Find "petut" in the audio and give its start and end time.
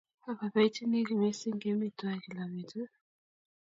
2.53-2.91